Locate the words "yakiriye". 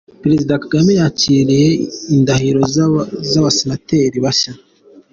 1.01-1.67